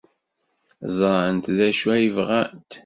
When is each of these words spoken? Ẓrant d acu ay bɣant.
Ẓrant 0.97 1.45
d 1.57 1.59
acu 1.67 1.87
ay 1.95 2.07
bɣant. 2.15 2.71